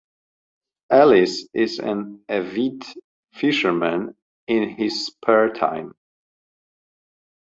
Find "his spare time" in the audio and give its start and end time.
4.71-5.93